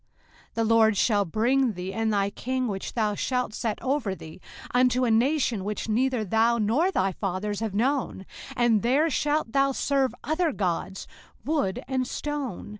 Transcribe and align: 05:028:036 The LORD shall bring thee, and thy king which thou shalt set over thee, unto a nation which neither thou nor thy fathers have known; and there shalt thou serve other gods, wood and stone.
05:028:036 0.55 0.55
The 0.55 0.63
LORD 0.63 0.97
shall 0.97 1.25
bring 1.25 1.73
thee, 1.73 1.93
and 1.93 2.11
thy 2.11 2.31
king 2.31 2.67
which 2.67 2.93
thou 2.95 3.13
shalt 3.13 3.53
set 3.53 3.79
over 3.83 4.15
thee, 4.15 4.41
unto 4.73 5.05
a 5.05 5.11
nation 5.11 5.63
which 5.63 5.87
neither 5.87 6.25
thou 6.25 6.57
nor 6.57 6.89
thy 6.89 7.11
fathers 7.11 7.59
have 7.59 7.75
known; 7.75 8.25
and 8.55 8.81
there 8.81 9.11
shalt 9.11 9.51
thou 9.51 9.71
serve 9.73 10.15
other 10.23 10.51
gods, 10.51 11.07
wood 11.45 11.83
and 11.87 12.07
stone. 12.07 12.69